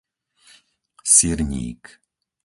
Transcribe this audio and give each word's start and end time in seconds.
Sirník 1.13 1.83